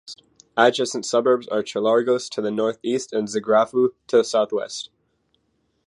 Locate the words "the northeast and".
2.41-3.27